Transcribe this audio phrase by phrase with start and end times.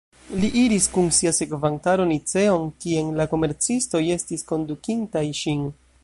[0.43, 5.63] Li iris kun sia sekvantaro Niceon, kien la komercistoj estis kondukintaj ŝin.